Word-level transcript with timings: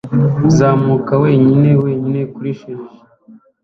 Uzamuka 0.49 1.13
wenyine 1.23 1.69
wenyine 1.83 2.21
kuri 2.33 2.49
shelegi 2.59 2.99